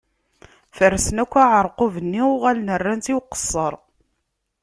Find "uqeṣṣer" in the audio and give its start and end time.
3.19-3.73